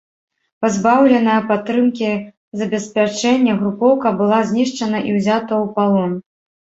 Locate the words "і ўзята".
5.11-5.47